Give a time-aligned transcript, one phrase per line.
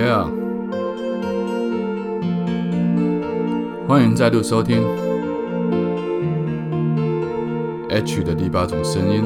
[0.00, 0.24] Yeah，
[3.86, 4.82] 欢迎再度收听
[7.90, 9.24] H 的第八种声音，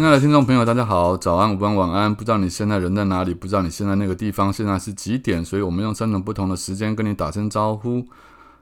[0.00, 2.14] 亲爱的听众朋友，大家好，早安、午安、晚安。
[2.14, 3.34] 不知道你现在人在哪里？
[3.34, 5.44] 不知道你现在那个地方现在是几点？
[5.44, 8.06] 所以我们用三种不同的时间跟你打声招呼。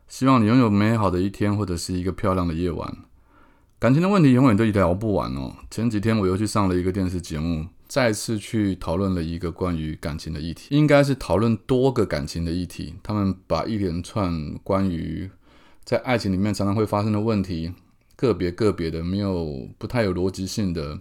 [0.09, 2.93] 希望你拥有美好的一天，或者是一个漂亮的夜晚。
[3.79, 5.53] 感情的问题永远都聊不完哦。
[5.71, 12.97] 前几天我又去上了一个电视节目，再次去讨论了一个关于感情的议题，应该是讨论多个感情的议题。
[13.01, 15.31] 他们把一连串关于
[15.85, 17.73] 在爱情里面常常会发生的问题，
[18.17, 20.99] 个别个别的没有不太有逻辑性的。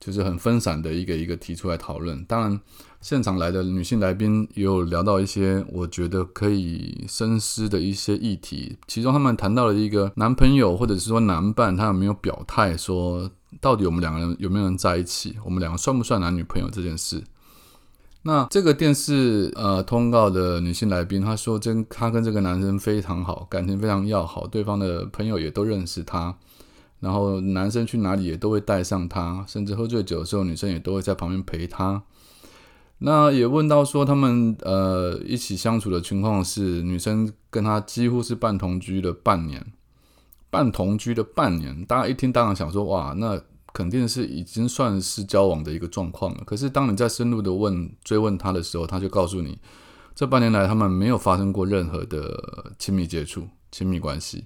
[0.00, 2.24] 就是很分散的一个一个提出来讨论。
[2.24, 2.60] 当然，
[3.02, 8.78] 现场来的女性来宾也有聊到一些我觉得可以深思的一些议题。
[8.86, 17.22] 其中，他们谈到了一个男朋友或者是说男伴，他有没有表态说到底我们两个人有没有人在一起，我们两个算不算男女朋友这件事。
[18.22, 26.36] 那这个电视呃通告的女性来宾，她说真她跟这个男生非常好，感情非常要好，对方的朋友也都认识他。
[27.00, 32.02] 然后男生去哪里也都会带上他，甚至喝醉酒的时候，女生也都会在旁边陪他。
[32.98, 39.64] 那也问到说，他们呃一起相处的情况是，女生跟他几乎是半同居的半年，
[40.50, 41.82] 半同居的半年。
[41.86, 43.40] 大家一听当然想说，哇，那
[43.72, 46.42] 肯定是已经算是交往的一个状况了。
[46.44, 49.58] 可是当你在深入的问追问他的时候，他就告诉你，
[50.14, 54.44] 这半年来他们没有发生过任何的亲密接触、亲密关系。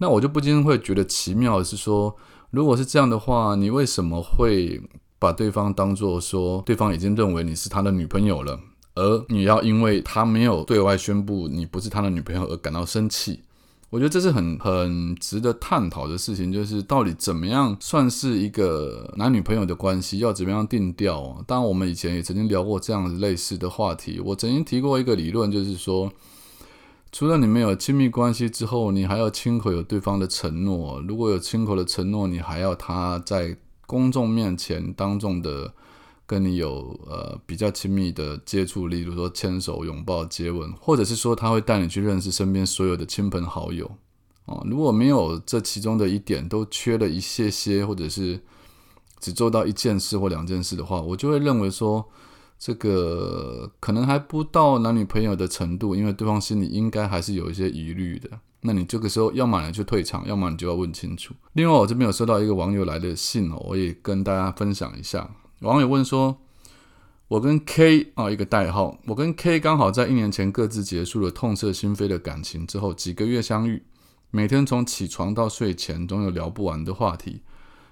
[0.00, 2.14] 那我就不禁会觉得奇妙的是说，
[2.50, 4.80] 如果是这样的话，你为什么会
[5.18, 8.60] 把对方当做说对方已经认为你是他的女朋友了，
[8.94, 13.40] 而你要因为他没有对外宣布你不是他的女朋友而感到生气？
[13.90, 21.42] 我觉得这是很很值得探讨的事情，就是到底怎么样算是一个男女朋友的关系，要怎么样定调？
[21.44, 24.20] 当然，我们以前也曾经聊过这样类似的话题。
[24.24, 26.12] 我曾经提过一个理论，就是说。
[27.10, 31.00] 除了你们有亲密关系之后，你还要亲口有对方的承诺。
[31.08, 35.72] 如果有亲口的承诺，你还要他在公众面前当众的
[36.26, 43.90] 跟你有呃比较亲密的接触，例如说牵手、拥抱、接吻，或者是说他会带你去认识身边所有的亲朋好友。
[44.44, 48.40] 哦，如果没有这其中的一点，都缺了一些些，或者是
[49.18, 52.06] 只做到一件事或两件事的话，我就会认为说。
[52.58, 58.28] 这个可能还不到男女朋友的程度，因为对方心里应该还是有一些疑虑的。
[58.62, 61.32] 那你这个时候要么你就退场，要么你就要问清楚。
[61.52, 65.30] 另外，我这边有收到一个网友来的信哦，我也跟大家分享一下。
[65.60, 66.36] 网友问说
[67.28, 73.84] ：“我跟 K 啊，一个代号，我跟 K 刚好在一年前各自结束了痛彻心扉的感情之后，几个月相遇，
[74.32, 77.42] 每天从起床到睡前，总有聊不完的话题。”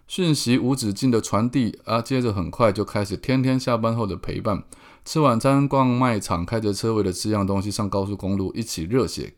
[0.06, 4.62] 讯息无止境的传递啊，接着很快就开始天天下班后的陪伴，
[5.04, 9.34] 吃晚餐、逛卖场、开着车为了吃样东西上高速公路，一起热血。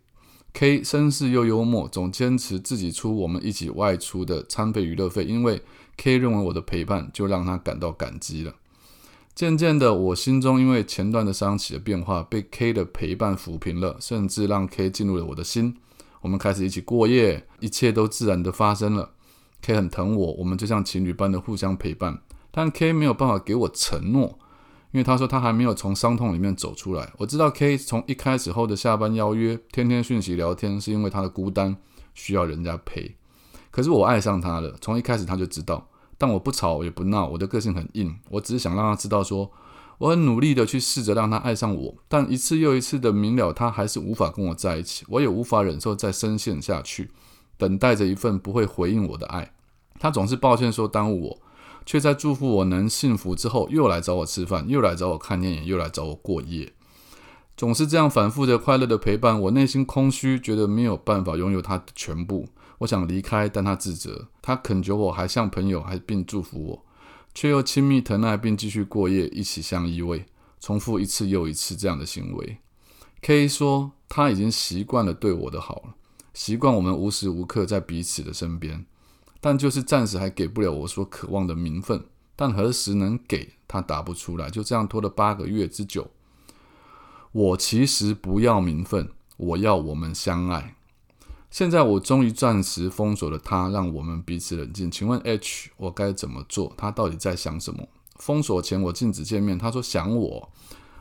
[0.52, 5.62] K 绅士又幽默，总坚持自己出我们一起外出的餐费娱乐费，因为
[5.96, 8.54] K 认为我的陪伴就让他感到感激了。
[9.34, 15.76] 渐渐的，我心中因为前段的伤起了变化，被 K 的陪伴抚平了，甚至让 K 进入了我的心。
[16.20, 19.12] 我们开始一起过夜，一切都自然的发生了。
[19.62, 22.22] K 很疼我，我们就像情侣般的互相陪伴。
[22.50, 24.38] 但 K 没有办法给我承诺，
[24.92, 27.12] 因为他说他还没有从伤痛里面走出来。
[27.18, 31.76] 我知道 K 从一开始后的下班邀约、天天讯息聊天，是因为他的孤单
[32.14, 33.16] 需要人家陪。
[33.70, 35.88] 可是我爱上他了，从一开始他就知道。
[36.16, 39.52] 但我不吵也不闹，我的个性很硬，我只是想让他知道，说
[39.98, 41.94] 我很努力的去试着让他爱上我。
[42.08, 47.10] 但一次又一次的明了，他还是无法跟我在一起，我也无法忍受再深陷下去。
[47.58, 49.52] 等待着一份不会回应我的爱，
[49.98, 51.38] 他总是抱歉说耽误我，
[51.84, 56.72] 却在祝福我能幸福之后又来找我吃饭，又来找我看电影，又来找我过夜，
[57.56, 59.38] 总是这样反复的快乐的陪伴。
[59.40, 62.48] 我内心空虚，觉得没有办法拥有他的全部。
[62.78, 66.84] 我想离开，但他自责，他恳求我还像朋友，还并祝福我，
[67.34, 70.22] 却又亲密疼爱，并继续过夜，一起相依偎，
[70.60, 72.58] 重复一次又一次这样的行为。
[73.20, 75.94] K 说他已经习惯了对我的好了。
[76.38, 78.86] 习惯我们无时无刻在彼此的身边，
[79.40, 82.04] 但就是暂时还给不了我所渴望的名分。
[82.36, 86.08] 但何时能给他答不出来，就这样拖了八个月之久。
[87.32, 90.76] 我其实不要名分，我要我们相爱。
[91.50, 94.88] 现在我终于暂时封锁了他，让我们彼此冷静。
[94.88, 96.72] 请问 H，我该怎么做？
[96.76, 97.88] 他到底在想什么？
[98.14, 100.48] 封锁前我禁止见面，他说想我。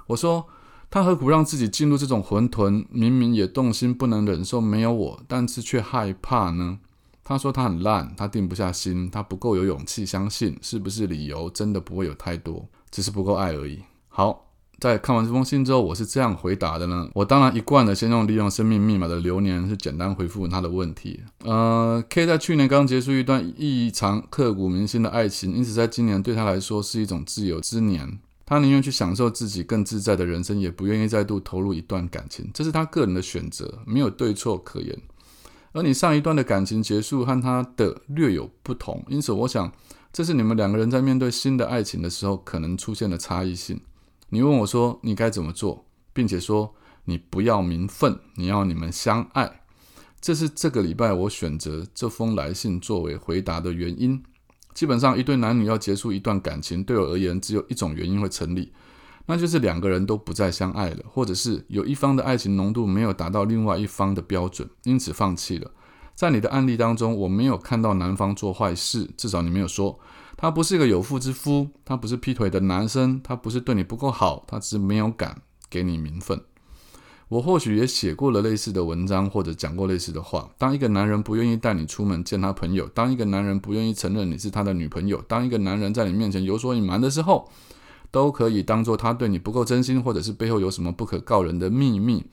[0.07, 0.47] 我说
[0.89, 2.85] 他何苦让自己进入这种混沌？
[2.89, 6.79] 明明也动心，不能忍受没有我，但是却害怕呢？
[7.23, 10.57] 他说他很烂，他定不下心，他不够有勇气相信。
[10.61, 13.79] 是不是理由真的不会有太多，只是不够爱而已？
[14.07, 14.45] 好。
[14.79, 17.09] 在看完这封信之后，我是这样回答的呢。
[17.15, 21.19] 我当然一贯的先用利用生命密码的流年是简单回复他的问题。
[21.43, 28.19] 呃，K 在去年刚结束一段异常刻骨铭心的爱情，因此在今年对他来说是一种自由之年。
[28.49, 32.49] 他宁愿去享受自己更自在的人生，也不愿意再度投入一段感情。
[32.53, 34.97] 这是他个人的选择，没有对错可言。
[35.73, 39.69] 而你上一段的感情结束和他的略有不同，因此我想
[40.13, 43.81] 这是你们两个人在面对新的爱情的时候可能出现的差异性。
[44.29, 46.73] 你问我说你该怎么做，并且说
[47.03, 49.61] 你不要名分，你要你们相爱，
[50.21, 54.23] 这是这个礼拜我选择这封来信作为回答的原因。
[54.77, 58.71] 基本上，一对男女要结束一段感情，对我而言只有一种原因会成立，
[59.25, 65.71] 那就是两个人都不再相爱了，或者是有一方的爱情浓度没有达到另外一方的标准，因此放弃了。
[66.13, 69.99] 在你的案例当中，我没有看到男方做坏事，至少你没有说。
[70.35, 75.41] 他不是一个有妇之夫，他不是劈腿的男生，他不是对你不够好，他只是没有敢
[75.71, 76.39] 给你名分。
[77.29, 80.49] 我或许也写过了类似的文章，或者讲过类似的话。
[80.57, 87.49] 当一个男人不愿意带你出门见他朋友，当一个男人不愿意承认你是他的女朋友，当一个男人在你面前有所隐瞒的时候，
[88.11, 92.25] 都可以当做他对你不够真心，或者是背后有什么不可告人的秘密。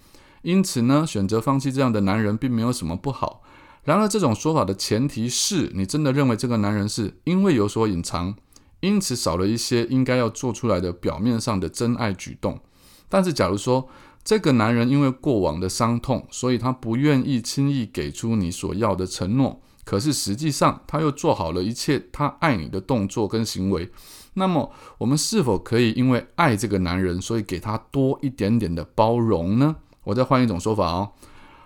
[0.43, 3.43] 因此呢，选择放弃这样的男人，并没有什么不好。
[3.83, 8.35] 然而，这种说法的前提是你真的认为这个男人是因为有所隐藏，
[8.81, 12.61] 因此少了一些应该要做出来的表面上的真爱举动。
[13.09, 13.89] 但是，假如说
[14.25, 23.91] 这个男人因为过往的伤痛，所以他不愿意轻易给出你所要的承诺，可是实际上他又做好了一切他爱你的动作跟行为，
[24.33, 29.77] 那么我们是否可以因为爱这个男人，所以给他多一点点的包容呢？
[30.05, 31.13] 我再换一种说法哦。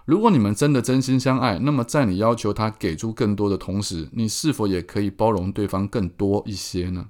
[0.05, 7.07] 如果你们真的真心相爱，那么在你要求他给出更多的同时，你是否也可以包容对方更多一些呢？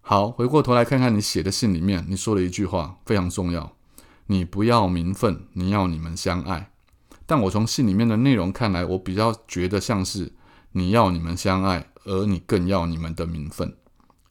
[0.00, 3.72] 好，回过头来看看你写的信里面，你说了一句话非常重要：
[4.26, 6.70] 你不要名分，你要你们相爱。
[7.26, 10.32] 但我从信里面的内容看来，我比较觉得像是
[10.72, 13.76] 你要你们相爱，而你更要你们的名分，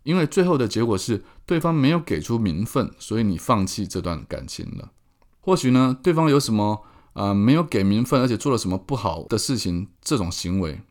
[0.04, 4.92] 因为最后的结果是对方没有给出名分，所以你放弃这段感情了。
[5.40, 6.84] 或许呢，对方有什么？
[7.14, 10.82] 啊，没有给名分，而且做了什么不好的事情，这种行为。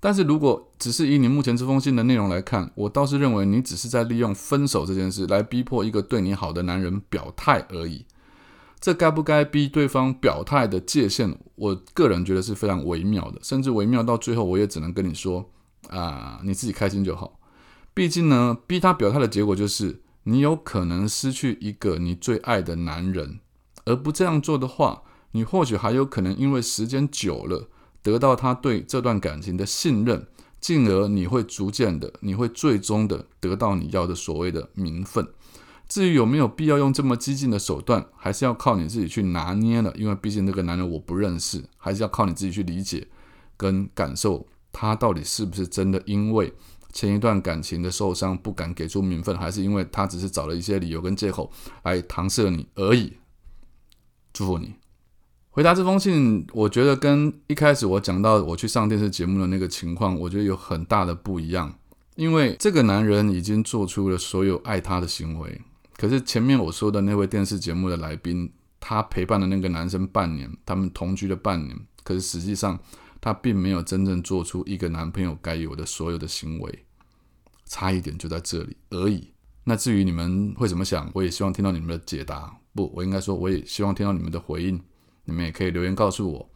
[0.00, 8.04] 但是如果只是以你目前这封信的内容来看，我倒是认为你只是在利用分手这件事来逼迫一个对你好的男人表态而已。
[8.82, 15.48] 这该不该逼对方表态的界限，我个人觉得是非常微妙的，甚至微妙到最后，我也只能跟你说
[15.88, 17.38] 啊，你自己开心就好。
[17.94, 23.38] 毕竟呢，逼他表态的结果就是你有可能失去一个你最爱的男人，
[23.84, 25.04] 而不这样做的话。
[25.34, 27.70] 你或许还有可能因为时间久了，
[28.02, 30.26] 得到他对这段感情的信任，
[30.60, 35.26] 进而你会逐渐的，你会最终的得到你要的所谓的名分。
[35.92, 39.92] 至于有没有必要用这么激进的手段，还是要靠你自己去拿捏了。
[39.94, 43.06] 因为毕竟那个男人我不认识，还是要靠你自己去理解
[43.58, 46.50] 跟感受他到底是不是真的因为
[46.94, 53.18] 前一段感情的受伤不敢给出名分，还是因为他只是找了一些理由跟借口来搪塞你而已。
[54.32, 54.76] 祝福你。
[55.50, 61.74] 回答这封信，我觉得跟一开始我讲到我去上电视节目的那个情况，我觉得有很大的不一样。
[62.14, 65.60] 因为这个男人已经做出了所有爱他的行为，
[66.02, 72.76] 可是前面我说的那位电视节目的来宾，他陪伴了那个男生半年，他们同居了半年，可是实际上
[73.20, 76.84] 他并没有真正做出一个男朋友该有的所有的行为，
[77.66, 79.30] 差一点就在这里而已。
[79.62, 82.52] 那至于你们会怎么想，我也希望听到你们的解答。
[82.74, 84.82] 不，我应该说，我也希望听到你们的回应。
[85.26, 86.50] 你们也可以留言告诉我。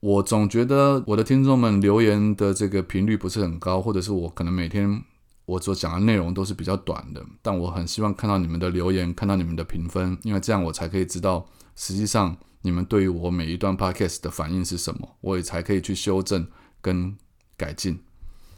[0.00, 5.02] 我总觉得我的听众们留言的这个频率不是很高，或者是我可能每天
[5.46, 7.24] 我所讲的内容都是比较短的。
[7.42, 11.46] 但我很希望看到你们的留言，看到你们的评分，因为这样我才可以知道
[11.76, 16.46] 实际上你们对于我每一段 podcast 的反应是什么，我也才可以去修正
[16.80, 17.16] 跟
[17.56, 18.00] 改进。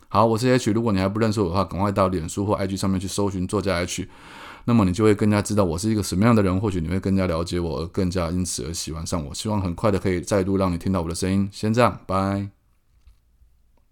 [0.08, 4.08] 好，我是 H，如果你还不认识我的话，赶快到脸书或 IG 上面去搜寻作家 H。
[4.68, 9.34] 那么你就会更加知道我是一个什么样的人，或许你会更加了解我，而更加因此而喜欢上我。
[9.34, 11.48] 希望很快的可以再度让你听到我的声音。
[11.52, 12.65] 先这样，拜。